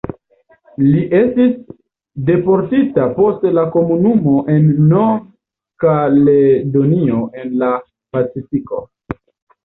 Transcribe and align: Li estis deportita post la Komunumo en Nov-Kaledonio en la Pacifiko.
Li 0.83 1.01
estis 1.17 1.49
deportita 2.29 3.03
post 3.17 3.43
la 3.57 3.65
Komunumo 3.75 4.33
en 4.53 4.65
Nov-Kaledonio 4.93 7.19
en 7.43 7.53
la 7.65 7.69
Pacifiko. 8.17 8.81